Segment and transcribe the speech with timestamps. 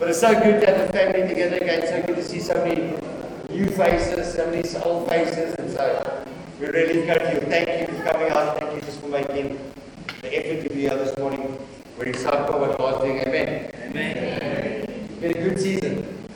[0.00, 1.82] But it's so good to have the family together again.
[1.82, 2.96] It's So good to see so many
[3.50, 6.24] new faces, so many old faces, and so
[6.58, 7.40] we really encourage you.
[7.40, 8.58] Thank you for coming out.
[8.58, 9.60] Thank you just for making
[10.22, 11.58] the effort to be here this morning.
[11.98, 13.18] We're excited about what God's doing.
[13.18, 13.70] Amen.
[13.74, 14.84] Amen.
[14.88, 16.26] It's been a good season.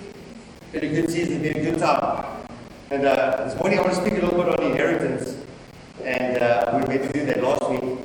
[0.61, 1.43] It's been a good season.
[1.43, 2.47] It's been a good time.
[2.91, 5.39] And uh, this morning I want to speak a little bit on inheritance.
[6.03, 7.99] And uh, we were meant to do that last week.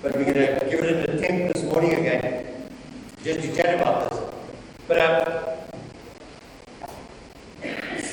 [0.00, 2.70] But we're going to give it an attempt this morning again,
[3.24, 4.22] just to chat about this.
[4.88, 5.56] But uh,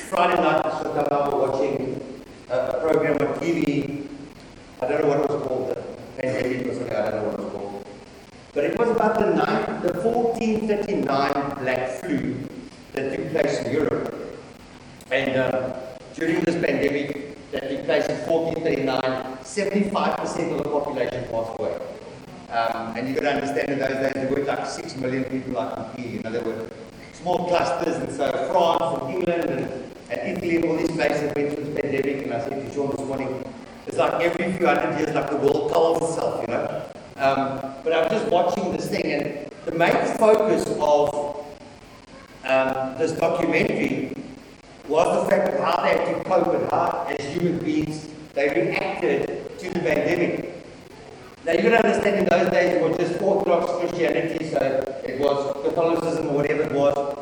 [0.08, 2.00] Friday night, I saw Tala watching
[2.48, 4.08] a, a program on TV.
[4.80, 5.82] I don't know what it was called, the
[6.22, 7.86] pandemic or something, I don't know what it was called.
[8.54, 12.36] But it was about the, nine, the 1439 black flu
[12.92, 14.38] that took place in Europe.
[15.10, 15.76] And uh,
[16.14, 21.78] during this pandemic that took place in 1439, 75% of the population passed away.
[22.50, 25.52] Um, and you got to understand in those days there were like 6 million people
[25.52, 26.12] like in here.
[26.14, 26.68] You know, there were
[27.12, 31.54] small clusters, and so France and England and, and Italy and all these places went
[31.54, 32.24] through the pandemic.
[32.24, 33.44] And I said to Sean this morning,
[33.86, 36.82] it's like every few years, like the world calls itself, you know.
[37.16, 41.46] Um, but I was just watching this thing, and the main focus of
[42.44, 44.12] um, this documentary
[44.86, 48.48] was the fact of how they had to cope and how, as human beings, they
[48.48, 50.54] reacted to the pandemic.
[51.44, 54.58] Now you to understand in those days it was just Orthodox Christianity, so
[55.04, 57.18] it was Catholicism or whatever it was.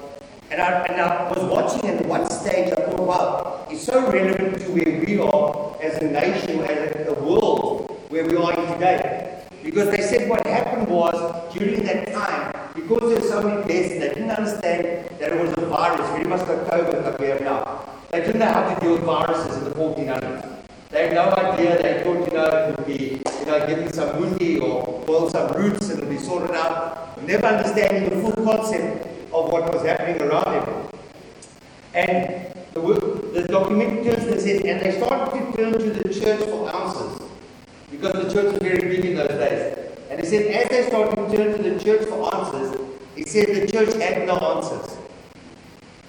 [0.51, 4.11] And I, and I was watching and at one stage I thought, wow, it's so
[4.11, 8.53] relevant to where we are as a nation, as a, a world, where we are
[8.55, 9.45] in today.
[9.63, 13.91] Because they said what happened was during that time, because there were so many deaths,
[13.91, 17.41] they didn't understand that it was a virus, very much like COVID like we have
[17.43, 17.85] now.
[18.11, 20.59] They didn't know how to deal with viruses in the 1400s.
[20.91, 21.83] They had no idea.
[21.83, 25.53] They thought, you know, it would be, you know, give some mundi or boil some
[25.53, 27.23] roots and it'll be sorted out.
[27.27, 30.89] Never understanding the full concept of what was happening around them.
[31.93, 32.81] And the,
[33.35, 37.29] the document turns and says, and they started to turn to the church for answers.
[37.91, 39.79] Because the church was very big in those days.
[40.11, 42.81] And he said, as they started to turn to the church for answers,
[43.15, 44.97] he said the church had no answers.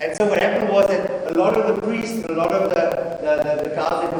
[0.02, 2.70] And so what happened was that a lot of the priests and a lot of
[2.70, 4.20] the, the, the, the guys that were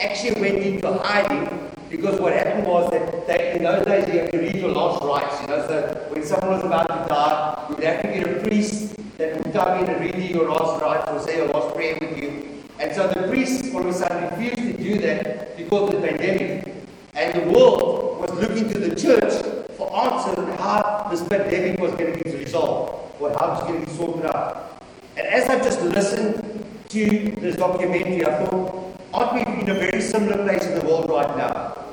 [0.00, 4.32] actually went into hiding because what happened was that they, in those days you had
[4.32, 5.66] to read your last rites, you know.
[5.66, 9.52] So when someone was about to die, you'd have to get a priest that would
[9.52, 12.62] come in and read you your last rites or say your last prayer with you.
[12.78, 16.08] And so the priests all of a sudden refused to do that because of the
[16.08, 16.74] pandemic.
[17.14, 19.32] And the world was looking to the church
[19.76, 23.62] for answers on how this pandemic was going to be resolved or how it was
[23.62, 24.82] going to be sorted out.
[25.16, 30.00] And as I just listened to this documentary, I thought, aren't we in a very
[30.00, 31.86] similar place in the world right now?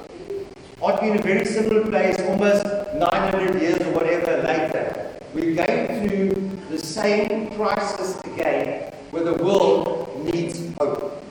[0.81, 5.19] Aren't we in a very similar place almost 900 years or whatever later?
[5.33, 11.23] We're going through the same crisis again where the world needs hope.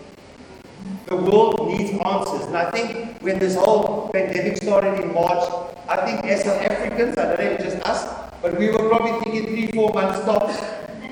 [1.06, 2.46] The world needs answers.
[2.46, 5.44] And I think when this whole pandemic started in March,
[5.88, 8.88] I think as South Africans, I don't know if it's just us, but we were
[8.88, 10.58] probably thinking three, four months tops.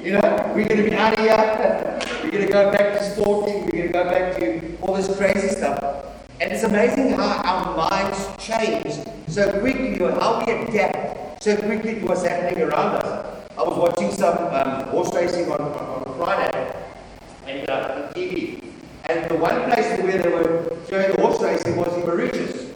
[0.02, 2.00] You know, we're going to be out of here.
[2.24, 3.66] We're going to go back to sporting.
[3.66, 6.02] We're going to go back to all this crazy stuff.
[6.40, 12.00] And it's amazing how our minds change so quickly, or how we adapt so quickly
[12.00, 13.48] to what's happening around us.
[13.56, 16.74] I was watching some um, horse racing on, Friday
[17.46, 18.62] and uh, on TV.
[19.06, 22.72] And the one place where they were showing the horse racing was in Mauritius.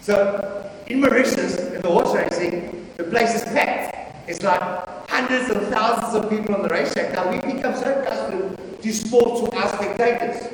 [0.00, 4.28] So in Mauritius, in the horse racing, the place is packed.
[4.28, 4.60] It's like
[5.08, 7.12] hundreds of thousands of people on the racetrack.
[7.12, 10.48] Now we become so accustomed to sports our spectators.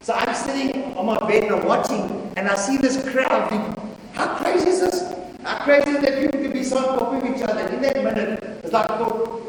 [0.00, 3.48] So I'm sitting on my bed and I'm watching, and I see this crowd.
[3.48, 5.14] Thinking, How crazy is this?
[5.44, 7.66] How crazy is that people can be so of each other?
[7.68, 9.41] In that minute, it's like, oh,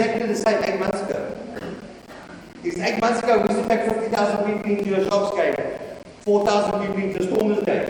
[0.00, 1.36] exactly the same eight months ago.
[2.64, 5.54] It's eight months ago, we used to take 50,000 people into a Sharks game,
[6.20, 7.82] 4,000 people into a Stormers game.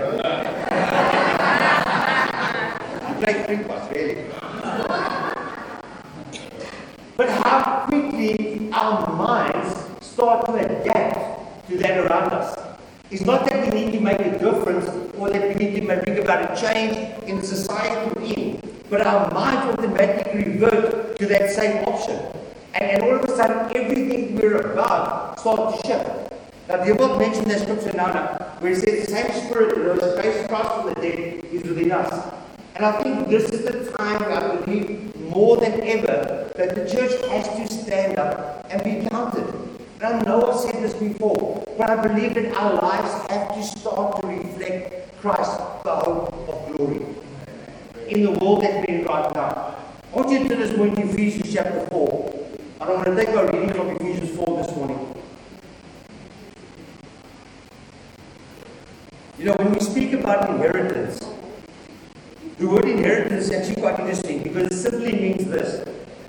[3.07, 4.27] you play three parts, really.
[7.17, 12.57] But how quickly our minds start to adapt to that around us.
[13.11, 16.19] It's not that we need to make a difference or that we need to bring
[16.19, 16.97] about a change
[17.29, 22.19] in society we're in, but our minds automatically revert to that same option.
[22.75, 26.11] And, and all of a sudden, everything we're about starts to shift.
[26.71, 28.13] Now, the above mentioned that scripture now,
[28.61, 32.33] where it says the same spirit that rose Christ from the dead is within us.
[32.77, 36.89] And I think this is the time that I believe more than ever that the
[36.89, 39.53] church has to stand up and be counted.
[40.01, 43.63] And I know I've said this before, but I believe that our lives have to
[43.65, 47.05] start to reflect Christ, the hope of glory.
[48.07, 49.77] in the world that we're in right now.
[50.13, 52.33] I want you to this point in Ephesians chapter 4.
[52.81, 55.17] And I'm going to take our reading from Ephesians 4 this morning.
[59.41, 61.19] You know, when we speak about inheritance,
[62.59, 65.83] the word inheritance is actually quite interesting because it simply means this.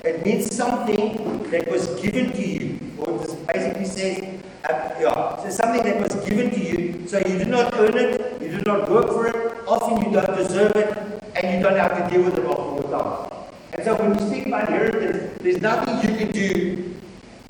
[0.06, 2.80] It means something that was given to you.
[2.98, 7.06] Or it basically says, uh, yeah, so something that was given to you.
[7.06, 9.36] So you did not earn it, you did not work for it,
[9.68, 10.96] often you don't deserve it,
[11.36, 13.30] and you don't have to deal with it often time.
[13.74, 16.96] And so when you speak about inheritance, there's nothing you can do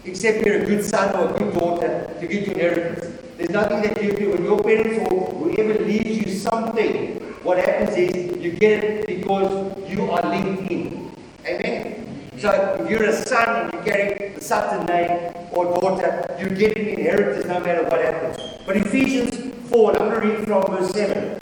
[0.06, 3.22] except you're a good son or a good daughter to get your inheritance.
[3.42, 7.18] There's nothing that you do when your parents or whoever leaves you something.
[7.42, 9.50] What happens is you get it because
[9.90, 11.12] you are linked in.
[11.48, 12.30] Amen?
[12.38, 16.78] So if you're a son and you carry the Sutton name or daughter, you get
[16.78, 18.38] an inheritance no matter what happens.
[18.64, 19.34] But Ephesians
[19.72, 21.42] 4, I'm going to read from verse 7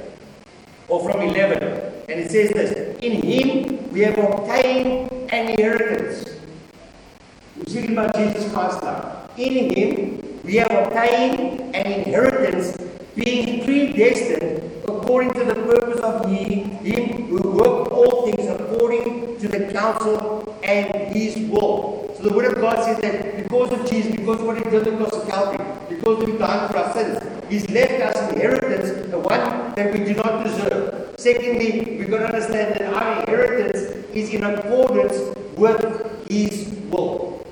[0.87, 1.61] or from 11.
[2.07, 6.23] And it says this In him we have obtained an inheritance.
[7.57, 9.27] We're speaking about Jesus Christ now.
[9.35, 9.98] In him
[10.49, 12.75] we have obtained an inheritance,
[13.13, 16.71] being predestined according to the purpose of him,
[17.27, 22.11] who worked all things according to the counsel and his will.
[22.17, 24.87] So the word of God says that because of Jesus, because of what he did
[24.87, 29.19] across the Calvary, because he died for our sins, he's left us an inheritance, the
[29.19, 31.13] one that we do not deserve.
[31.19, 33.77] Secondly, we've got to understand that our inheritance
[34.15, 35.13] is in accordance
[35.55, 37.45] with his will.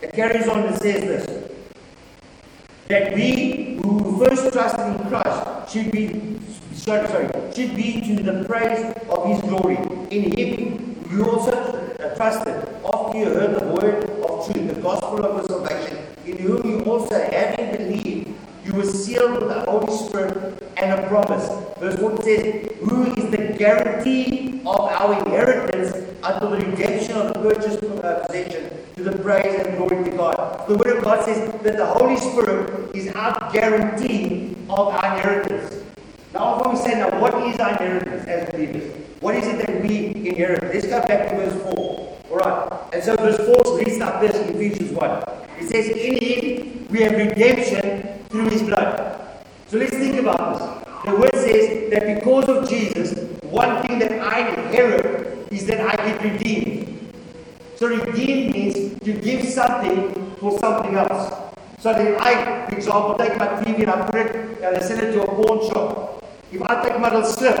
[0.00, 1.35] It carries on and says this
[2.88, 6.38] that we who first trusted in Christ should be
[6.72, 9.76] sorry, sorry, should be to the praise of his glory.
[10.10, 12.54] In him you also uh, trusted
[12.84, 16.84] after you heard the word of truth, the gospel of your salvation, in whom you
[16.84, 18.34] also having believed
[18.64, 21.48] you were sealed with the Holy Spirit and a promise.
[21.78, 25.94] Verse 1 says, Who is the guarantee of our inheritance
[26.24, 30.15] until the redemption of the purchased uh, possession to the praise and glory.
[30.66, 35.84] The Word of God says that the Holy Spirit is our guarantee of our inheritance.
[36.34, 38.92] Now, often we say, now, what is our inheritance as believers?
[39.20, 40.64] What is it that we inherit?
[40.64, 41.72] Let's go back to verse 4.
[41.72, 42.92] All right.
[42.92, 45.24] And so verse 4 reads like this in Ephesians 1.
[45.60, 49.44] It says, In him we have redemption through his blood.
[49.68, 51.12] So let's think about this.
[51.12, 55.94] The word says that because of Jesus, one thing that I inherit is that I
[55.94, 57.12] get redeemed.
[57.76, 61.32] So redeem means to give something for something else.
[61.78, 65.00] So that I, for example, take my TV and I put it and I send
[65.00, 66.24] it to a pawn shop.
[66.50, 67.58] If I take my little slip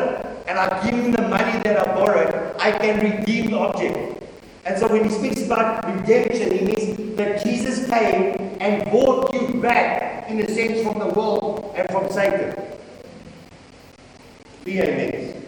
[0.48, 4.22] and I give him the money that I borrowed, I can redeem the object.
[4.64, 9.60] And so when he speaks about redemption, he means that Jesus came and bought you
[9.60, 12.56] back, in a sense, from the world and from Satan.
[14.64, 15.42] Be amen.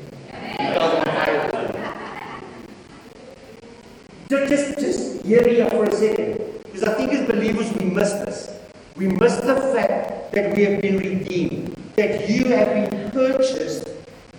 [4.29, 6.58] Just, just, just hear me for a second.
[6.79, 8.61] Because I think as believers we miss this.
[8.95, 11.75] We miss the fact that we have been redeemed.
[11.97, 13.89] That you have been purchased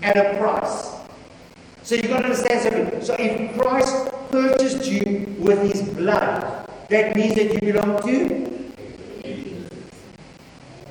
[0.02, 0.90] at a price.
[1.84, 3.02] So you've got to understand something.
[3.02, 8.50] So if Christ purchased you with his blood, that means that you belong to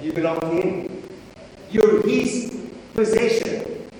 [0.02, 1.02] you belong to him.
[1.70, 3.90] You're his possession.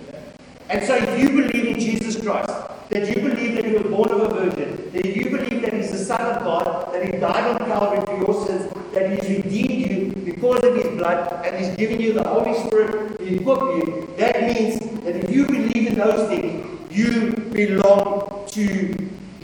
[0.69, 2.53] And so if you believe in Jesus Christ,
[2.91, 5.93] that you believe that he was born of a virgin, that you believe that he's
[5.93, 10.13] the Son of God, that died on Calvary for your sins, that he's redeemed you
[10.25, 14.43] because of his blood, and he's given you the Holy Spirit to equip you, that
[14.43, 18.63] means that if you believe in those things, you belong to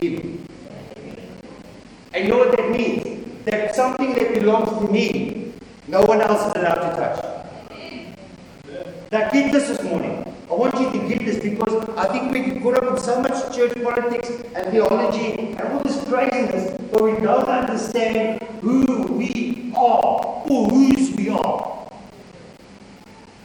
[0.00, 0.46] him.
[2.12, 3.44] And you know what that means?
[3.44, 5.52] That something that belongs to me,
[5.88, 7.34] no one else is allowed to touch.
[9.12, 10.24] Now get this this morning.
[10.50, 13.74] I want you to get because I think we caught up in so much church
[13.82, 20.68] politics and theology and all this craziness, but we don't understand who we are or
[20.70, 21.86] whose we are.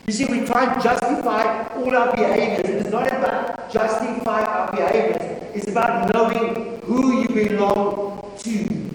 [0.07, 2.85] You see, we try and justify all our behaviors.
[2.85, 5.43] It's not about justifying our behaviors.
[5.53, 8.91] It's about knowing who you belong to.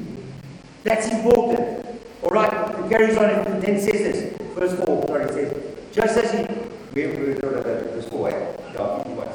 [0.82, 1.86] That's important.
[2.22, 4.38] All right, it carries on and then says this.
[4.54, 6.54] Verse 4, sorry, it says, just as he,
[6.94, 8.54] we, we, verse 4, yeah,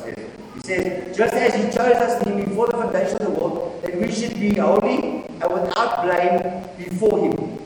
[0.06, 4.00] it says, just as he chose us in before the foundation of the world, that
[4.00, 7.58] we should be holy and without blame before him.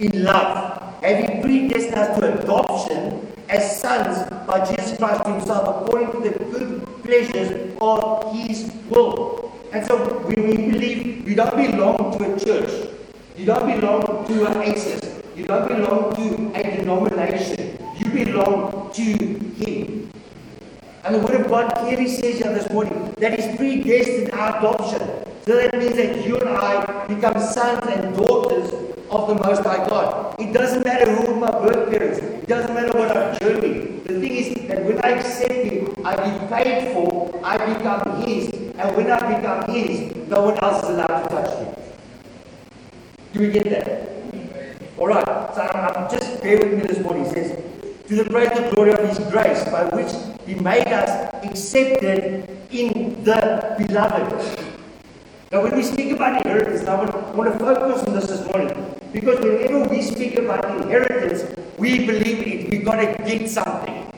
[0.00, 6.28] In love, having predestined us to adoption as sons by Jesus Christ himself, according to
[6.28, 9.52] the good pleasures of his will.
[9.72, 12.90] And so when we believe, we don't belong to a church.
[13.36, 15.22] You don't belong to an ACES.
[15.36, 17.78] You don't belong to a denomination.
[17.96, 20.10] You belong to Him.
[21.04, 25.00] And the Word of God clearly says here this morning that He's predestined our adoption.
[25.44, 28.72] So that means that you and I become sons and daughters
[29.10, 30.34] of the Most High God.
[30.38, 32.18] It doesn't matter who my birth parents.
[32.18, 33.38] It doesn't matter what I've.
[33.38, 38.48] The thing is that when I accept Him, I be paid for, I become His.
[38.78, 41.74] And when I become His, no one else is allowed to touch me.
[43.32, 44.14] Do we get that?
[44.96, 47.24] Alright, so I'm, I'm just bear with me this morning.
[47.24, 47.73] He says,
[48.08, 50.12] To the and glory of His grace, by which
[50.46, 54.74] He made us accepted in the beloved.
[55.50, 58.44] Now, when we speak about inheritance, I want, I want to focus on this this
[58.46, 59.00] morning.
[59.12, 61.44] Because whenever we speak about inheritance,
[61.78, 62.70] we believe it.
[62.70, 64.12] We've got to get something.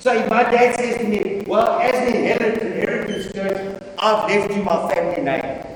[0.00, 4.62] So if my dad says to me, well, as an inheritance church, I've left you
[4.62, 5.66] my family name.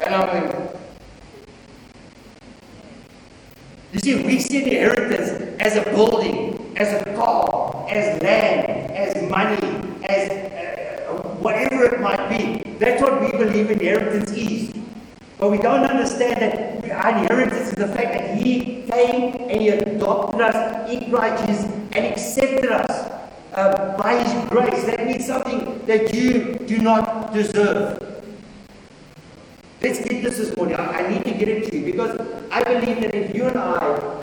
[0.00, 0.68] And I'm going,
[3.91, 5.30] you see, we see the inheritance
[5.60, 9.62] as a building, as a car, as land, as money,
[10.04, 10.28] as
[11.40, 12.62] whatever it might be.
[12.78, 14.72] That's what we believe inheritance is.
[15.38, 19.68] But we don't understand that our inheritance is the fact that He came and He
[19.68, 23.10] adopted us in Christ Jesus and accepted us
[23.54, 24.84] uh, by His grace.
[24.84, 27.98] That means something that you do not deserve.
[29.80, 30.76] Let's get this this morning.
[30.76, 32.16] I, I need to get it to you because
[32.52, 33.78] I believe that if you and I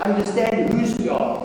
[0.05, 1.43] understand whose we are,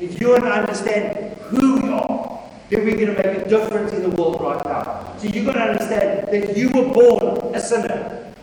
[0.00, 3.92] if you and I understand who we are, then we're going to make a difference
[3.92, 5.14] in the world right now.
[5.18, 8.34] So you've got to understand that you were born a sinner.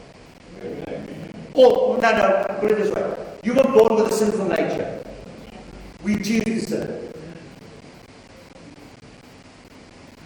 [1.54, 3.16] Or, no, no, put it this way.
[3.44, 5.04] You were born with a sinful nature.
[6.02, 7.12] We choose sin.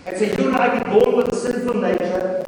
[0.06, 2.46] And so you and I were born with a sinful nature,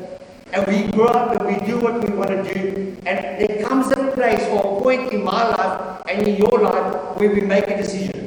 [0.53, 2.95] and we grow up and we do what we want to do.
[3.05, 7.17] And there comes a place or a point in my life and in your life
[7.19, 8.18] where we make a decision.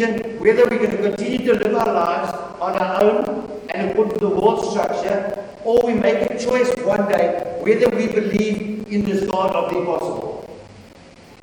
[0.00, 4.14] Decision whether we're going to continue to live our lives on our own and according
[4.14, 9.04] to the world structure, or we make a choice one day whether we believe in
[9.04, 10.48] this God of the impossible.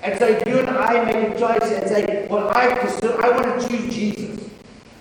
[0.01, 3.69] And so you and I make a choice and say, well, I, I want to
[3.69, 4.49] choose Jesus.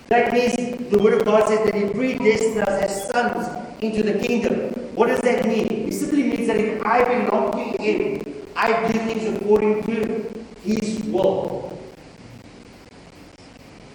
[0.09, 0.55] That means
[0.91, 3.47] the Word of God says that He predestined us as sons
[3.81, 4.69] into the kingdom.
[4.93, 5.87] What does that mean?
[5.87, 8.21] It simply means that if I belong to Him,
[8.55, 11.66] I do things according to His will.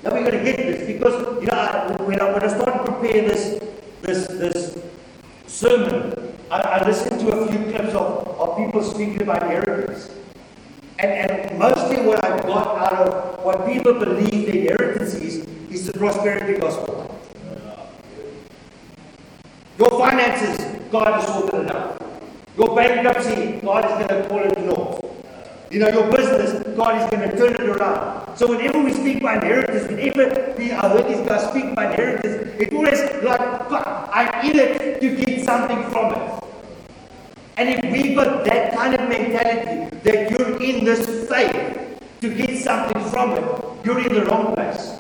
[0.03, 3.29] Now we're going to get this because you know when I, when I started preparing
[3.29, 3.63] this
[4.03, 4.79] this this
[5.47, 10.11] sermon, I, I listened to a few clips of, of people speaking about inheritance.
[10.99, 15.87] And, and mostly what I got out of what people believe the inheritance is, is
[15.87, 17.09] the prosperity gospel.
[19.79, 22.03] Your finances, God has sorted it out.
[22.57, 25.01] Your bankruptcy, God is going to call it north.
[25.71, 26.42] You know, your business,
[26.77, 28.37] God is going to turn it around.
[28.37, 32.61] So whenever we speak by inheritance, whenever we, I heard these guys speak by inheritance,
[32.61, 36.45] it always like, I'm it to get something from it.
[37.57, 42.59] And if we've got that kind of mentality that you're in this faith to get
[42.59, 44.99] something from it, you're in the wrong place.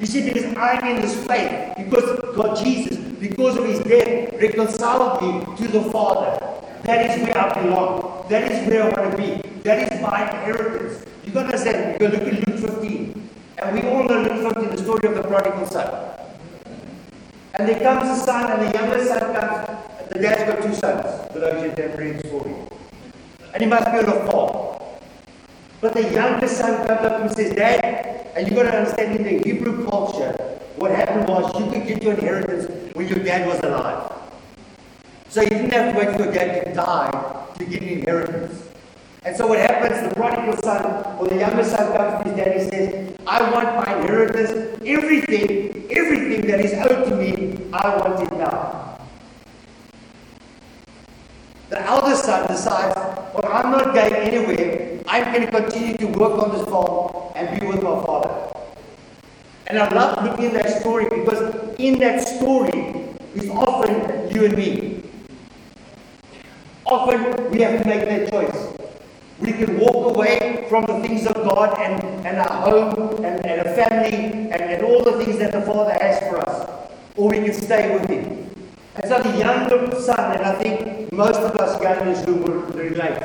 [0.00, 5.20] You see, because I'm in this faith, because God Jesus, because of his death, reconciled
[5.22, 6.38] me to the Father.
[6.84, 8.24] That is where I belong.
[8.28, 9.47] That is where I want to be.
[9.62, 11.04] That is my inheritance.
[11.24, 13.30] You got to understand, you look at Luke 15.
[13.58, 16.14] And we all know Luke 15, the story of the prodigal son.
[17.54, 19.78] And there comes a son, and the younger son comes.
[20.10, 22.54] The dad's got two sons, those who have read story.
[23.52, 24.82] And he must be on a farm.
[25.80, 29.22] But the younger son comes up and says, Dad, and you've got to understand in
[29.24, 30.32] the Hebrew culture,
[30.76, 34.12] what happened was you could get your inheritance when your dad was alive.
[35.28, 38.67] So you didn't have to wait for your dad to die to get an inheritance.
[39.24, 42.56] And so what happens, the prodigal son, or the younger son comes to his dad
[42.56, 48.22] and says, I want my inheritance, everything, everything that is owed to me, I want
[48.22, 48.98] it now.
[51.68, 55.00] The elder son decides, well, I'm not going anywhere.
[55.06, 58.48] I'm going to continue to work on this farm and be with my father.
[59.66, 64.56] And I love looking at that story because in that story is often you and
[64.56, 65.02] me.
[66.86, 68.74] Often we have to make that choice.
[69.40, 73.66] We can walk away from the things of God and, and our home and, and
[73.66, 76.90] a family and, and all the things that the Father has for us.
[77.16, 78.50] Or we can stay with Him.
[78.96, 83.18] And so the younger son, and I think most of us this room will relate,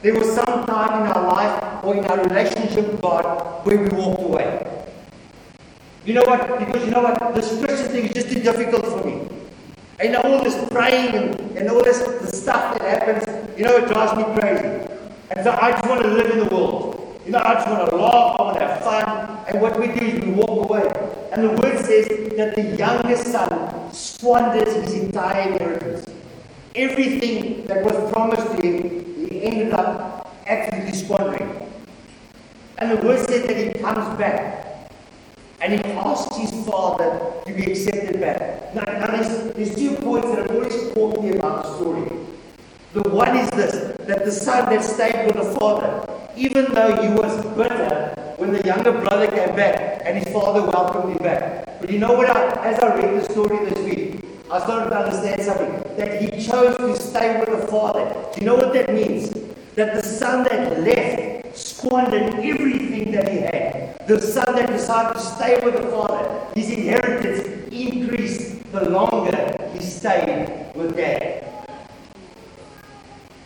[0.00, 3.88] there was some time in our life or in our relationship with God where we
[3.90, 4.86] walked away.
[6.04, 6.58] You know what?
[6.58, 7.34] Because you know what?
[7.34, 9.28] This Christian thing is just too difficult for me.
[10.00, 13.88] And all this praying and, and all this the stuff that happens, you know, it
[13.88, 14.88] drives me crazy.
[15.30, 16.69] And so I just want to live in the world.
[17.24, 19.44] You know, I just want to laugh, I want to have fun.
[19.48, 20.88] And what we do is we walk away.
[21.32, 26.06] And the word says that the youngest son squanders his entire inheritance.
[26.74, 31.70] Everything that was promised to him, he ended up absolutely squandering.
[32.78, 34.90] And the word says that he comes back.
[35.60, 38.74] And he asks his father to be accepted back.
[38.74, 42.08] Now, now there's, there's two points that have always caught me about the story.
[42.94, 47.08] The one is this that the son that stayed with the father, even though he
[47.08, 51.80] was bitter when the younger brother came back and his father welcomed him back.
[51.80, 52.30] But you know what?
[52.30, 56.44] I, as I read the story this week, I started to understand something that he
[56.44, 58.14] chose to stay with the father.
[58.32, 59.30] Do you know what that means?
[59.76, 64.06] That the son that left squandered everything that he had.
[64.06, 69.80] The son that decided to stay with the father, his inheritance increased the longer he
[69.80, 71.46] stayed with dad.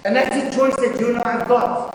[0.04, 1.93] And that's the choice that you and I have got.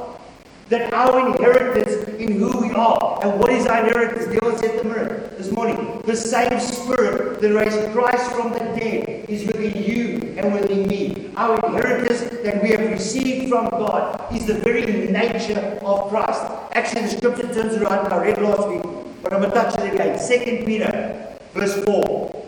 [0.70, 3.20] That our inheritance in who we are.
[3.24, 4.28] And what is our inheritance?
[4.28, 6.04] The Lord said to mirror this morning.
[6.06, 11.32] The same spirit that raised Christ from the dead is within you and within me.
[11.36, 16.44] Our inheritance that we have received from God is the very nature of Christ.
[16.74, 18.84] Actually, the scripture turns around, I read last week,
[19.24, 20.20] but I'm going to touch it again.
[20.20, 22.46] Second Peter, verse 4.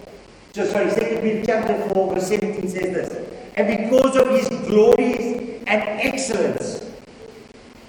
[0.53, 3.29] So, sorry, Second Peter chapter 4, verse 17 says this.
[3.55, 6.90] And because of his glories and excellence,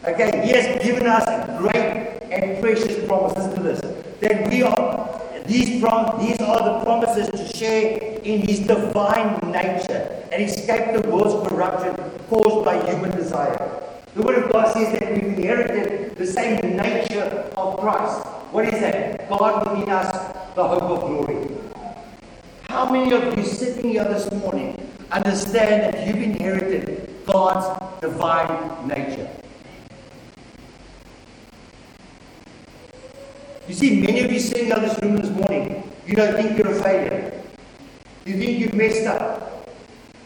[0.04, 1.22] Okay, he has given us
[1.58, 3.80] great and precious promises to this.
[4.18, 10.26] That we are these prom- these are the promises to share in his divine nature
[10.32, 11.94] and escape the world's corruption
[12.28, 13.80] caused by human desire.
[14.16, 18.26] The word of God says that we've inherited the same nature of Christ.
[18.50, 19.28] What is that?
[19.28, 20.10] God within us,
[20.56, 21.46] the hope of glory.
[22.68, 29.30] How many of you sitting here this morning understand that you've inherited God's divine nature?
[33.68, 36.72] You see, many of you sitting in this room this morning, you don't think you're
[36.72, 37.40] a failure.
[38.26, 39.68] You think you've messed up.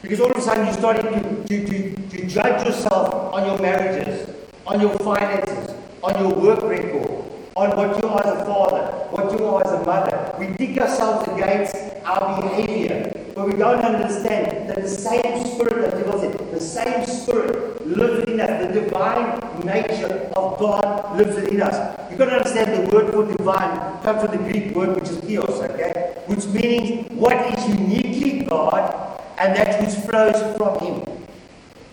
[0.00, 3.58] Because all of a sudden you're starting to, to, to, to judge yourself on your
[3.58, 4.30] marriages,
[4.66, 7.10] on your finances, on your work record,
[7.56, 10.34] on what you are as a father, what you are as a mother.
[10.38, 16.06] We dig ourselves against our behavior, but we don't understand that the same spirit that
[16.06, 21.98] was it, the same spirit lives in us, the divine nature God lives within us.
[22.10, 25.18] You've got to understand the word for divine comes from the Greek word which is
[25.18, 26.22] theos, okay?
[26.26, 31.26] Which means what is uniquely God and that which flows from Him.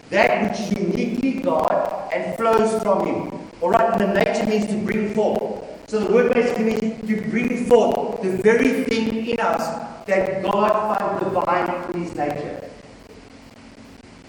[0.09, 3.39] That which is uniquely God and flows from Him.
[3.61, 5.63] Alright, And the nature means to bring forth.
[5.87, 10.97] So the word basically means to bring forth the very thing in us that God
[10.97, 12.69] found divine in His nature.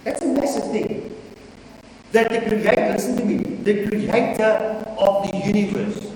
[0.04, 1.14] That's a massive thing
[2.12, 6.12] that the creator, listen to me, the creator of the universe,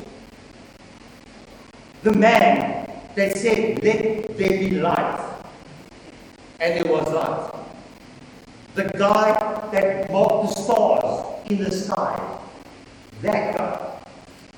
[2.02, 5.20] the man that said, Let there be light,
[6.60, 7.54] and there was light.
[8.74, 9.32] The guy
[9.72, 12.38] that marked the stars in the sky,
[13.22, 14.00] that guy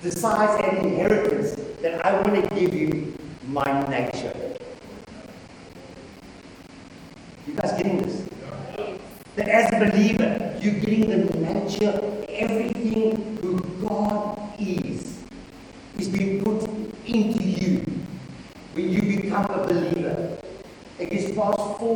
[0.02, 4.34] decides an inheritance that I want to give you my nature.
[7.46, 8.28] You guys getting this?
[9.36, 15.22] That as a believer, you're getting the nature, everything who God is,
[15.98, 16.68] is being put
[17.06, 17.84] into you
[18.74, 20.38] when you become a believer.
[20.98, 21.34] It is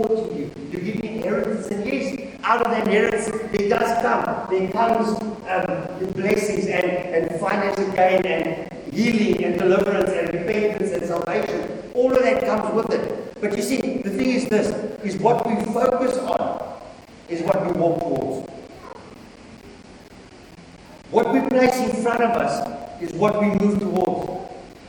[0.03, 0.51] to you.
[0.73, 4.49] You give me inheritance, and yes, out of that inheritance, there does come.
[4.51, 10.91] There comes um, the blessings and, and financial gain and healing and deliverance and repentance
[10.93, 11.91] and salvation.
[11.95, 13.41] All of that comes with it.
[13.41, 14.69] But you see, the thing is this,
[15.05, 16.79] is what we focus on
[17.29, 18.51] is what we walk towards.
[21.11, 24.35] What we place in front of us is what we move towards.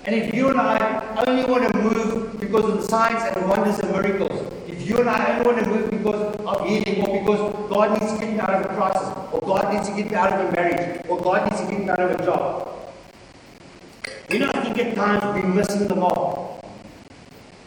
[0.05, 3.47] And if you and I only want to move because of the signs and the
[3.47, 7.19] wonders and miracles, if you and I only want to move because of healing, or
[7.19, 10.09] because God needs to get me out of a crisis, or God needs to get
[10.09, 12.75] me out of a marriage, or God needs to get me out of a job,
[14.29, 16.65] you know, I think at times we're missing the mark.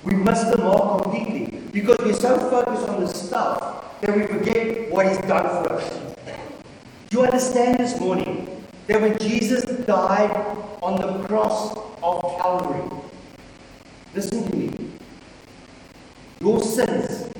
[0.03, 4.91] We miss the mark completely because we're so focused on the stuff that we forget
[4.91, 5.99] what He's done for us.
[7.11, 10.33] Do you understand this morning that when Jesus died
[10.83, 12.91] on the cross of Calvary,
[14.15, 14.91] listen to me,
[16.41, 17.31] your sins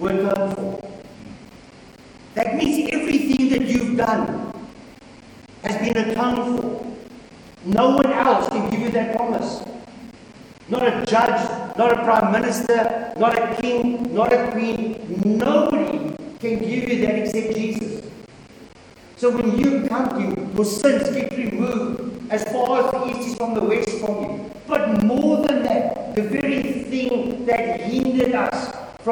[0.00, 0.90] were atoned for.
[2.34, 4.52] That means everything that you've done
[5.62, 6.86] has been atoned for.
[7.64, 9.62] No one else can give you that promise.
[10.68, 14.96] Not a judge, not a prime minister, not a king, not a queen.
[15.24, 18.10] Nobody can give you that except Jesus.
[19.16, 23.34] So when you come to your sins get removed as far as the east is
[23.34, 24.50] from the west from you.
[24.66, 28.19] But more than that, the very thing that hindered us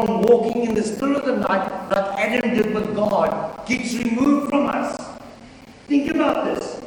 [0.07, 4.51] from walking in the still of the night, like Adam did with God, gets removed
[4.51, 4.97] from us.
[5.89, 6.81] Think about this.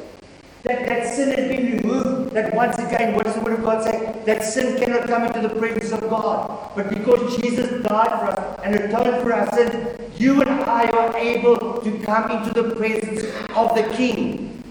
[0.62, 2.32] That, that sin has been removed.
[2.32, 4.14] That once again, what does the Word of God say?
[4.24, 6.70] That sin cannot come into the presence of God.
[6.74, 11.16] But because Jesus died for us and atoned for our sins, you and I are
[11.16, 14.62] able to come into the presence of the King.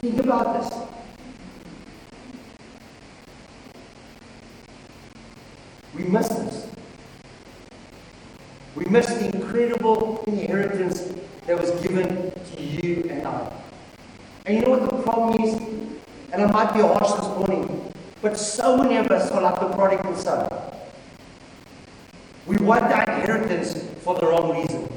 [0.00, 0.78] Think about this.
[5.94, 6.70] We miss this.
[8.74, 11.12] We miss the incredible inheritance
[11.46, 13.52] that was given to you and I.
[14.46, 15.54] And you know what the problem is?
[16.32, 19.68] And I might be harsh this morning, but so many of us are like the
[19.70, 20.48] prodigal son.
[22.46, 24.88] We want that inheritance for the wrong reason.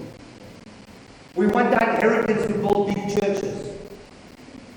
[1.35, 3.75] We want that inheritance to build big churches.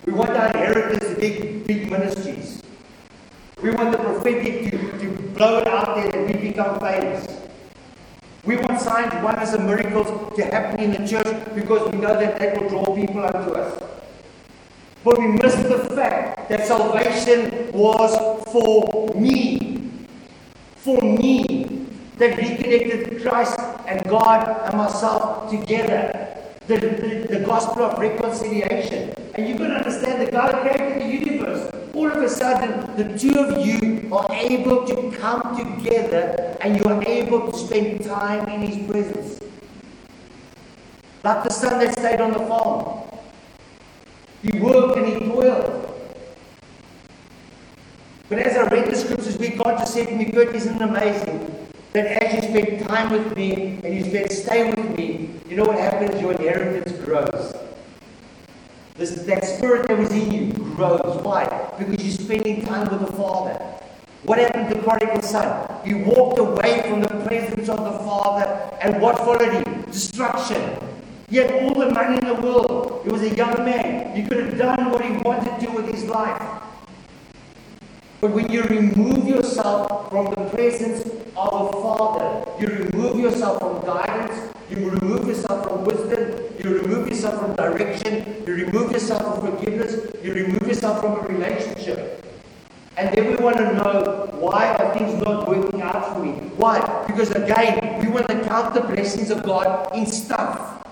[0.07, 2.63] We want that inheritance to big, big ministries.
[3.63, 7.26] We want the prophetic to, to blow it out there and we become famous.
[8.47, 12.39] We want signs, wonders, and miracles to happen in the church because we know that
[12.39, 13.83] that will draw people unto us.
[15.03, 18.15] But we miss the fact that salvation was
[18.53, 19.99] for me.
[20.77, 21.89] For me.
[22.19, 26.39] That reconnected Christ and God and myself together.
[26.69, 29.13] The, the, the gospel of reconciliation.
[29.35, 31.71] And you can understand the God created the universe.
[31.95, 36.85] All of a sudden, the two of you are able to come together and you
[36.85, 39.40] are able to spend time in His presence.
[41.25, 43.03] Like the son that stayed on the farm.
[44.42, 45.83] He worked and he toiled.
[48.29, 50.83] But as I read the scriptures, we God just said to me, Kurt, isn't it
[50.83, 55.57] amazing that as you spend time with me and you spend stay with me, you
[55.57, 56.21] know what happens?
[56.21, 57.55] Your inheritance grows.
[58.95, 61.23] This, that spirit that was in you grows.
[61.23, 61.45] Why?
[61.79, 63.61] Because you're spending time with the Father.
[64.27, 65.71] What happened to the prodigal son?
[65.85, 68.45] He walked away from the presence of the Father,
[68.83, 69.83] and what followed him?
[69.83, 70.79] Destruction.
[71.31, 73.03] He had all the money in the world.
[73.05, 74.17] He was a young man.
[74.17, 76.43] He could have done what he wanted to with his life.
[78.21, 83.87] But when you remove yourself from the presence of a father, you remove yourself from
[83.87, 89.57] guidance, you remove yourself from wisdom, you remove yourself from direction, you remove yourself from
[89.57, 92.26] forgiveness, you remove yourself from a relationship.
[92.97, 96.33] And then we want to know why are things not working out for me?
[96.57, 97.05] Why?
[97.07, 100.83] Because again, we want to count the blessings of God in stuff.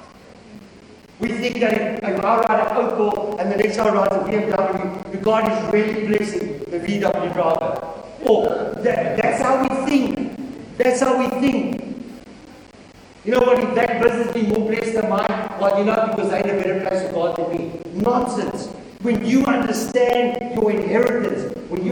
[1.19, 5.23] We think that if I ride an Opel and the next I ride a BMW,
[5.23, 7.95] God is really blessing the VW driver.
[8.27, 8.49] Or
[8.83, 10.77] that, that's how we think.
[10.77, 11.81] That's how we think.
[13.25, 13.59] You know what?
[13.64, 15.27] If that business be more blessed than mine,
[15.59, 17.81] well, you know, because they're in a better place with God than me.
[17.95, 18.67] Nonsense.
[19.01, 21.34] When you understand your inheritance,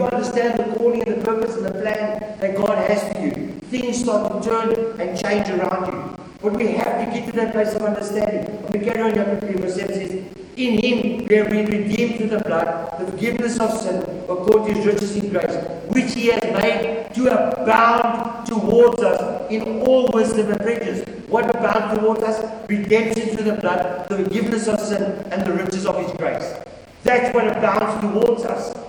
[0.05, 3.99] understand the calling and the purpose and the plan that God has for you, things
[3.99, 6.23] start to turn and change around you.
[6.41, 8.45] But we have to get to that place of understanding.
[8.65, 9.61] And we carry on here quickly.
[9.61, 10.11] Verse 7 says,
[10.57, 14.73] In him we have been redeemed through the blood, the forgiveness of sin, according to
[14.73, 15.55] his riches in grace,
[15.87, 21.07] which he has made to abound towards us in all wisdom and riches.
[21.29, 22.69] What abound towards us?
[22.69, 26.55] Redemption through the blood, the forgiveness of sin, and the riches of his grace.
[27.03, 28.82] That's what abounds towards us.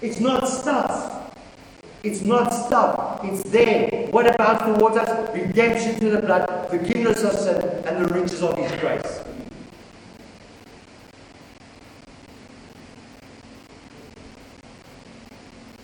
[0.00, 1.18] It's not stuff.
[2.04, 4.06] It's not stuff, it's there.
[4.12, 5.34] What about towards us?
[5.34, 7.56] Redemption through the blood, forgiveness of sin,
[7.86, 9.20] and the riches of His grace.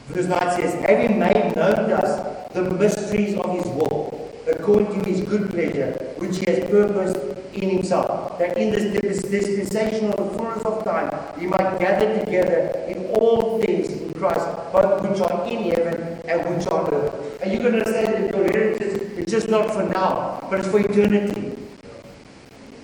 [0.07, 5.09] Verse 9 says, Having made known to us the mysteries of His will, according to
[5.11, 7.17] His good pleasure, which He has purposed
[7.55, 12.69] in Himself, that in this dispensation of the fullness of time, He might gather together
[12.87, 17.43] in all things in Christ, both which are in heaven and which are on earth.
[17.43, 20.79] And you can understand that your inheritance is just not for now, but it's for
[20.79, 21.59] eternity.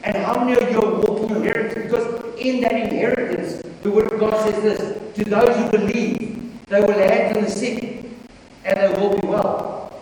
[0.03, 1.75] And how many of you are walking inheritance?
[1.75, 6.81] Because in that inheritance, the Word of God says this to those who believe, they
[6.81, 8.05] will handle the sick
[8.65, 9.93] and they will be well.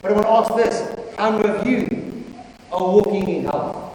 [0.00, 2.24] But I want to ask this how many of you
[2.70, 3.86] are walking in health?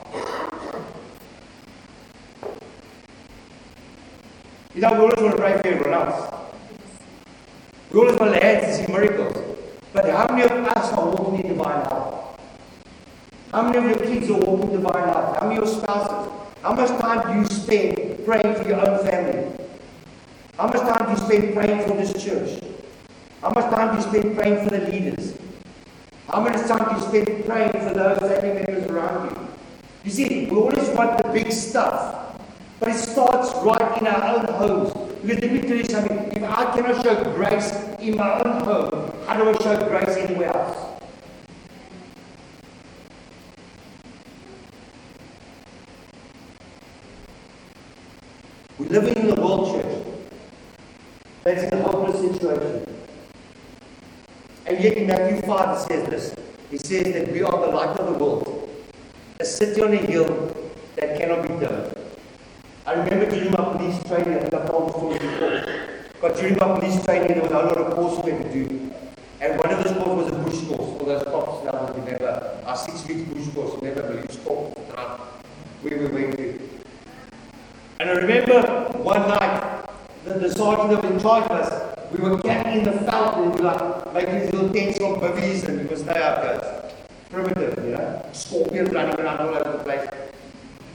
[4.73, 6.33] You know, we always want to pray for everyone else.
[7.91, 9.37] We always want to add to see miracles.
[9.91, 12.39] But how many of us are walking in divine health?
[13.51, 15.37] How many of your kids are walking in divine health?
[15.37, 16.31] How many of your spouses?
[16.61, 19.51] How much time do you spend praying for your own family?
[20.55, 22.63] How much time do you spend praying for this church?
[23.41, 25.37] How much time do you spend praying for the leaders?
[26.27, 29.47] How much time do you spend praying for those family members around you?
[30.03, 32.41] You see, we always want the big stuff,
[32.79, 34.91] but it starts right in our own homes.
[35.21, 39.13] Because let me tell you something, if I cannot show grace in my own home,
[39.27, 40.77] how do I show grace anywhere else?
[48.77, 50.05] We're living in the world church
[51.43, 52.91] that's in a hopeless situation.
[54.70, 56.35] And yet in Matthew 5 it says this.
[56.69, 58.69] He says that we are the light of the world.
[59.39, 60.55] A city on a hill
[60.95, 61.93] that cannot be dimmed.
[62.85, 65.63] I remember during my police training, I think I've told story before,
[66.19, 68.91] but during my police training there was a lot of courses we had to do.
[69.39, 72.61] And one of those courses was a bush course for those cops now will remember
[72.65, 74.73] our six week bush course, remember the police course
[75.81, 76.69] where we went to.
[77.99, 78.61] And I remember
[78.99, 79.85] one night
[80.23, 81.80] the, sergeant that was in charge of us,
[82.21, 82.91] were in the
[83.37, 86.93] we were like making these little tents on bivvies and would stay out guys.
[87.29, 90.09] Primitive, you know, scorpions running around all over the place.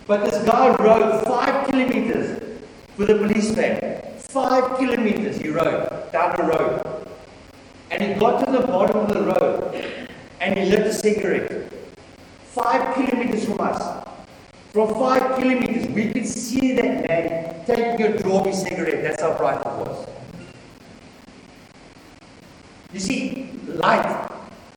[0.06, 2.58] But this guy rode five kilometers
[2.96, 4.18] with a police van.
[4.18, 7.08] Five kilometers he rode down the road.
[7.90, 9.74] And he got to the bottom of the road
[10.40, 11.72] and he lit a cigarette.
[12.44, 14.06] Five kilometers from us.
[14.72, 19.02] From five kilometers, we could see that man taking a drawby cigarette.
[19.02, 20.15] That's how bright it was.
[22.96, 24.26] You see, light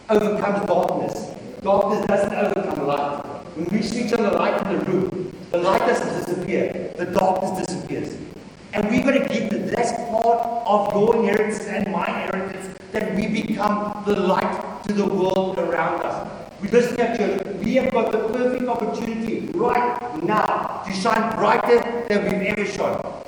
[0.09, 1.31] overcomes darkness.
[1.61, 3.23] Darkness doesn't overcome light.
[3.55, 7.65] When we switch on the light in the room, the light doesn't disappear, the darkness
[7.65, 8.17] disappears.
[8.73, 13.15] And we've got to give the That's part of your inheritance and my inheritance that
[13.15, 16.51] we become the light to the world around us.
[16.61, 22.03] We listen at church, we have got the perfect opportunity right now to shine brighter
[22.09, 23.18] than we've ever shone.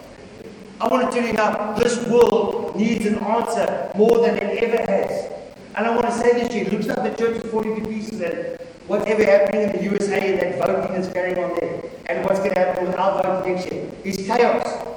[0.82, 4.92] I want to tell you now, this world needs an answer more than it ever
[4.92, 5.32] has.
[5.76, 7.80] And I want to say this to you, it looks like the church is falling
[7.80, 11.84] to pieces and whatever happening in the USA and that voting that's going on there,
[12.08, 14.88] and what's going to happen with our voting next year is chaos.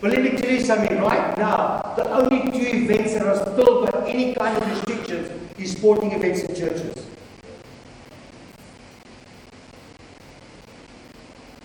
[0.00, 3.84] But let me tell you something right now, the only two events that are still
[3.84, 7.06] got any kind of restrictions is sporting events and churches.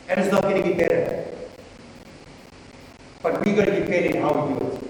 [0.10, 1.39] And it's not going to get better.
[3.22, 4.84] But we're going to get better in how we do it.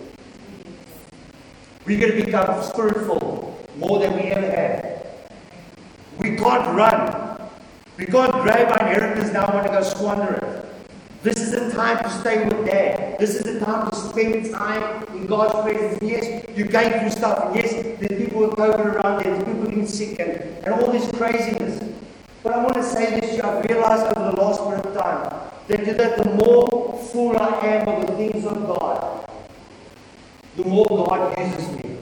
[1.86, 5.00] We're going to become spiritual more than we ever have.
[6.20, 7.50] We can't run.
[7.98, 10.66] We can't grab our inheritance now and to go squander it.
[11.24, 13.18] This is the time to stay with Dad.
[13.20, 16.00] This is the time to spend time in God's presence.
[16.02, 17.48] Yes, you're going through stuff.
[17.48, 19.34] And yes, there's people with COVID around there.
[19.34, 20.32] There's people getting sick and,
[20.64, 21.84] and all this craziness.
[22.44, 23.42] But I want to say this to you.
[23.42, 27.88] I've realized over the last bit of time that, that the more full I am
[27.88, 29.30] of the things of God,
[30.56, 31.98] the more God uses me.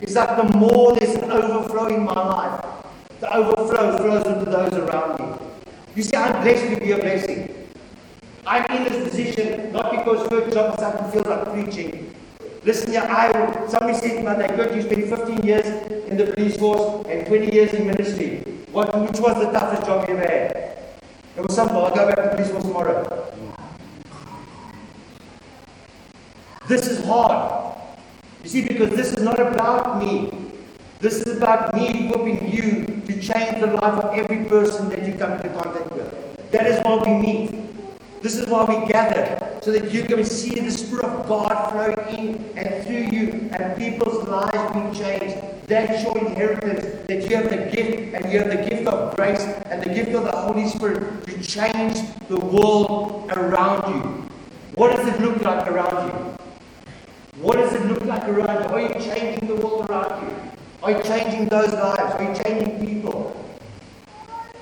[0.00, 2.64] It's like the more there's an overflow in my life,
[3.20, 5.46] the overflow flows into those around me.
[5.94, 7.68] You see, I'm blessed to be a blessing.
[8.46, 12.14] I'm in this position not because Kurt Johnson doesn't feel like preaching.
[12.64, 15.66] Listen here, I somebody said me that Kurt, you spent 15 years
[16.08, 18.38] in the police force and 20 years in ministry.
[18.72, 20.56] What which was the toughest job you ever had?
[21.36, 23.49] It was something, I'll go back to police force tomorrow.
[26.70, 27.74] This is hard.
[28.44, 30.30] You see, because this is not about me.
[31.00, 35.14] This is about me equipping you to change the life of every person that you
[35.14, 36.06] come into contact with.
[36.52, 38.22] That is why we meet.
[38.22, 41.98] This is why we gather, so that you can see the Spirit of God flowing
[42.16, 45.66] in and through you, and people's lives being changed.
[45.66, 49.42] That's your inheritance, that you have the gift, and you have the gift of grace
[49.42, 54.02] and the gift of the Holy Spirit to change the world around you.
[54.76, 56.39] What does it look like around you?
[57.36, 58.74] What does it look like around you?
[58.74, 60.36] Are you changing the world around you?
[60.82, 62.14] Are you changing those lives?
[62.14, 63.36] Are you changing people?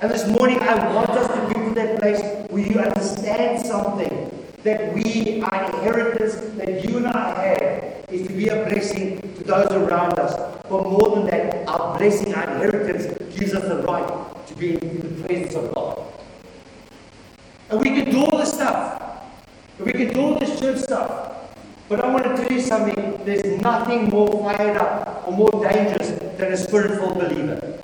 [0.01, 4.45] And this morning, I want us to get to that place where you understand something
[4.63, 9.43] that we, our inheritance that you and I have, is to be a blessing to
[9.43, 10.35] those around us.
[10.69, 14.99] But more than that, our blessing, our inheritance, gives us the right to be in
[14.99, 16.01] the presence of God.
[17.71, 19.25] And we can do all this stuff.
[19.79, 21.38] We can do all this church stuff.
[21.89, 23.25] But I want to tell you something.
[23.25, 27.79] There's nothing more fired up or more dangerous than a spiritual believer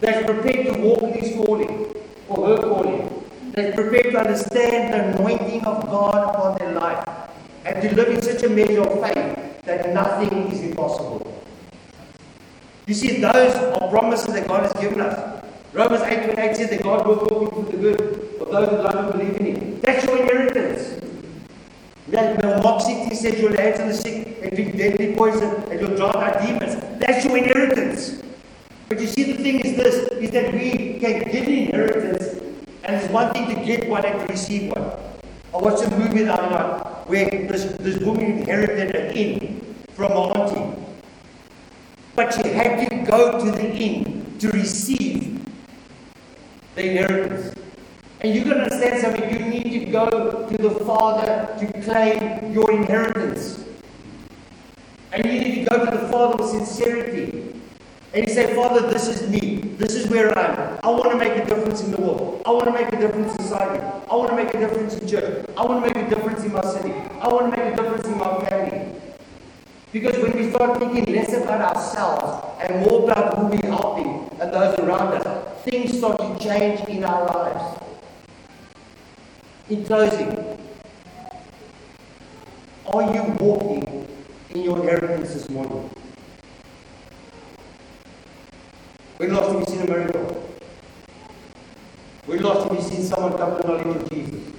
[0.00, 1.94] that's prepared to walk in his calling
[2.28, 7.06] or her calling, that's prepared to understand the anointing of God upon their life,
[7.66, 11.44] and to live in such a measure of faith that nothing is impossible.
[12.86, 15.44] You see, those are promises that God has given us.
[15.74, 18.00] Romans 8 28 says that God will work for the good
[18.40, 19.80] of those who love and believe in Him.
[19.82, 21.02] That's your inheritance.
[23.22, 26.42] Mark 16 says you'll answer the sick and drink deadly poison and you'll drive out
[26.42, 26.74] demons.
[26.98, 28.22] That's your inheritance.
[28.88, 32.40] But you see, the thing is this, is that we can get an inheritance
[32.84, 34.90] and it's one thing to get one and to receive one.
[35.54, 40.10] I watched a movie the other night where this, this woman inherited an inn from
[40.10, 40.82] her auntie.
[42.16, 45.46] But she had to go to the inn to receive
[46.74, 47.51] the inheritance.
[48.22, 52.70] And you can understand something, you need to go to the Father to claim your
[52.70, 53.64] inheritance.
[55.12, 57.60] And you need to go to the Father with sincerity.
[58.14, 59.56] And you say, Father, this is me.
[59.76, 60.78] This is where I am.
[60.84, 62.42] I want to make a difference in the world.
[62.46, 63.82] I want to make a difference in society.
[64.08, 65.44] I want to make a difference in church.
[65.56, 66.92] I want to make a difference in my city.
[67.20, 69.00] I want to make a difference in my family.
[69.92, 74.52] Because when we start thinking less about ourselves and more about who we're helping and
[74.52, 77.81] those around us, things start to change in our lives.
[79.72, 80.58] In closing,
[82.92, 84.06] are you walking
[84.50, 85.88] in your inheritance this morning?
[89.16, 90.58] When last have you seen a miracle?
[92.26, 94.52] When last have you seen someone come to knowledge of Jesus?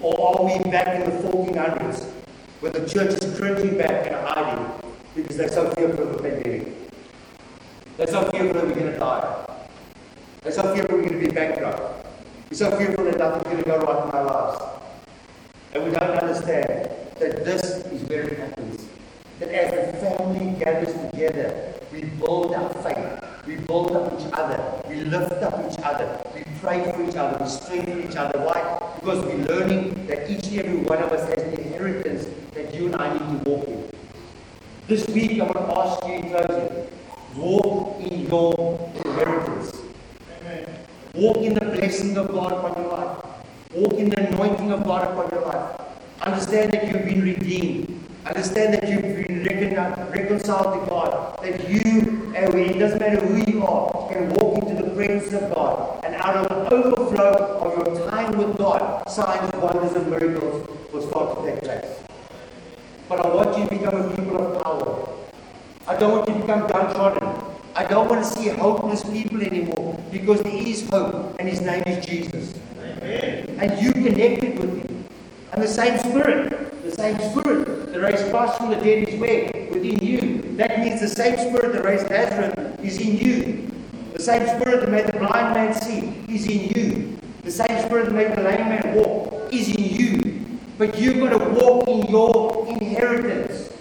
[0.00, 2.10] Or are we back in the 1400s
[2.58, 4.66] where the church is cringing back and hiding
[5.14, 6.74] because they're so fearful of the pandemic?
[7.96, 9.46] They're so fearful that we're going to die.
[10.42, 12.08] They're so fearful we're going to be bankrupt.
[12.50, 14.64] We're so fearful nothing's going to go right in our lives.
[15.74, 18.88] And we don't understand that this is where it happens.
[19.38, 23.46] That as a family gathers together, we build our faith.
[23.46, 24.58] We build up each other.
[24.88, 26.22] We lift up each other.
[26.34, 27.44] We pray for each other.
[27.44, 28.38] We strengthen each other.
[28.38, 28.60] Why?
[28.98, 32.86] Because we're learning that each and every one of us has an inheritance that you
[32.86, 33.90] and I need to walk in.
[34.88, 36.86] This week, I want to ask you in closing
[37.36, 39.80] walk in your inheritance.
[41.14, 43.24] Walk in the blessing of God upon your life.
[43.74, 45.80] Walk in the anointing of God upon your life.
[46.22, 48.08] Understand that you've been redeemed.
[48.24, 49.42] Understand that you've been
[50.12, 51.36] reconciled to God.
[51.42, 55.52] That you, and it doesn't matter who you are, can walk into the presence of
[55.52, 56.04] God.
[56.04, 61.08] And out of the overflow of your time with God, signs, wonders, and miracles will
[61.08, 62.00] start to take place.
[63.08, 65.08] But I want you to become a people of power.
[65.86, 67.44] I don't want you to become downtrodden.
[67.74, 71.82] I don't want to see hopeless people anymore because there is hope and his name
[71.86, 72.54] is Jesus.
[72.78, 73.56] Amen.
[73.60, 75.04] And you connected with him.
[75.52, 79.46] And the same spirit, the same spirit that raised Christ from the dead is where?
[79.70, 80.56] Within you.
[80.56, 83.70] That means the same spirit that raised Lazarus is in you.
[84.12, 87.18] The same spirit that made the blind man see is in you.
[87.42, 90.30] The same spirit that made the lame man walk is in you.
[90.80, 92.39] But you've got to walk in your
[92.72, 93.72] inheritance.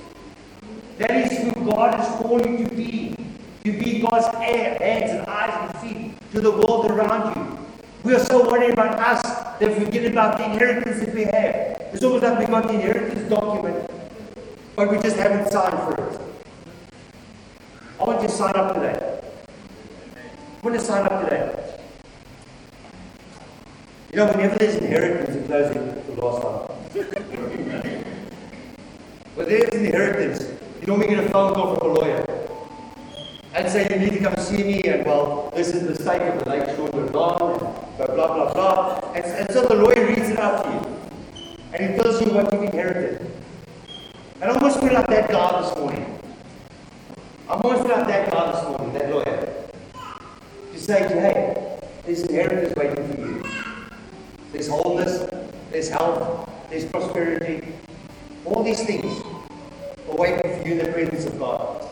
[0.97, 3.15] That is who God has called you to be.
[3.63, 7.59] To be God's hands and eyes and feet to the world around you.
[8.03, 9.21] We are so worried about us
[9.59, 11.79] that we forget about the inheritance that we have.
[11.93, 13.91] It's almost like we got the inheritance document,
[14.75, 16.21] but we just haven't signed for it.
[17.99, 19.21] I want you to sign up today.
[20.17, 21.75] I want to sign up today.
[24.11, 27.55] You know, whenever there's inheritance in closing, the last time.
[29.35, 30.43] When there's an inheritance,
[30.81, 32.39] you normally get a phone call from a lawyer
[33.53, 36.43] and say you need to come see me, and well, this is the state of
[36.43, 39.11] the lake shore and blah, blah, blah, blah.
[39.13, 42.51] And, and so the lawyer reads it out to you, and he tells you what
[42.53, 43.29] you've inherited.
[44.41, 46.19] And I almost feel like that guy this morning.
[47.49, 49.65] I almost feel like that guy this morning, that lawyer.
[50.71, 53.43] To say, hey, there's inheritance waiting for you.
[54.53, 55.27] There's wholeness,
[55.71, 57.73] there's health, there's prosperity.
[58.45, 59.21] All these things
[60.09, 61.89] are waiting for you in the presence of God.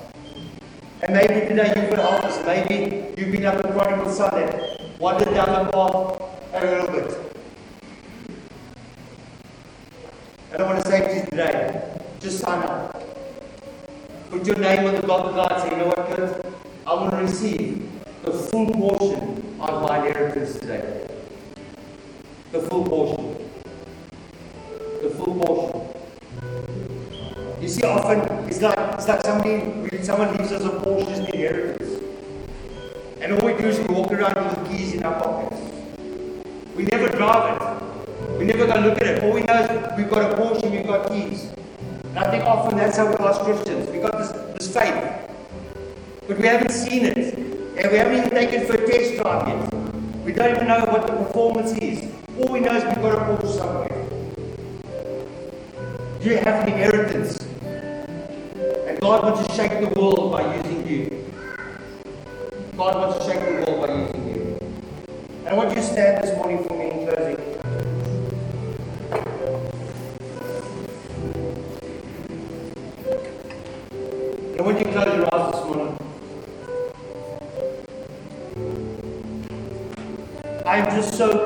[1.00, 5.32] And maybe today you've got help Maybe you've been up the prodigal son and wandered
[5.32, 6.22] down the path
[6.54, 7.36] a little bit.
[10.52, 13.00] And I want to say to you today, just sign up.
[14.32, 16.34] Put your name on the dotted line say, you know what, kids?
[16.88, 17.90] I want to receive
[18.24, 21.08] the full portion of my inheritance today.
[22.52, 23.50] The full portion.
[25.04, 25.88] The full portion.
[27.62, 29.88] You see, often it's like it's like somebody,
[30.18, 32.02] someone leaves us a Porsche inheritance,
[33.22, 35.62] and all we do is we walk around with the keys in our pockets.
[36.76, 38.40] We never drive it.
[38.40, 39.24] We never go look at it.
[39.24, 41.54] All we know is we've got a Porsche, we've got keys.
[42.06, 43.92] And I think often that's how we are Christians.
[43.92, 45.30] We've got this, this faith,
[46.28, 49.48] but we haven't seen it, and we haven't even taken it for a test drive
[49.48, 49.74] yet.
[50.26, 52.12] We don't even know what the performance is.
[52.40, 54.04] All we know is we've got a Porsche somewhere.
[56.20, 56.97] Do you have an inheritance?
[59.08, 61.32] God wants to shake the world by using you.
[62.76, 64.60] God wants to shake the world by using you.
[65.46, 67.38] And I want you to stand this morning for me in closing.
[74.52, 75.98] And I want you to close your eyes this morning.
[80.66, 81.37] I am just so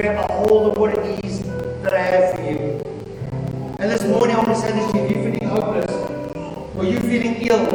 [0.00, 1.42] grab a hold of what it is
[1.82, 2.80] that I have for you.
[3.80, 5.04] And this morning I want to say this to you.
[5.04, 5.90] If you're feeling hopeless,
[6.76, 7.66] or you're feeling ill,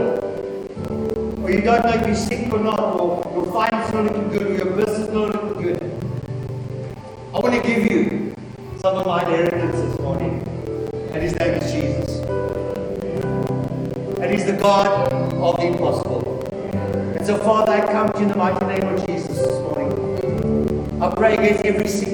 [1.43, 4.43] or you don't know if you're sick or not, or your finances not looking good,
[4.43, 5.83] or your business not looking good,
[7.33, 8.33] I want to give you
[8.79, 10.41] some of my inheritance this morning.
[11.11, 12.19] And his name is Jesus.
[14.21, 16.39] And he's the God of the impossible.
[17.17, 20.13] And so, Father, I come to you in the mighty name of Jesus this morning.
[21.01, 22.12] I pray against every sickness.